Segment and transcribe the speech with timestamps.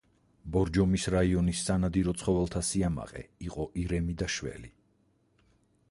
[0.53, 4.73] ბორჯომის რაიონის სანადირო ცხოველთა სიამაყე იყო ირემი და შველი.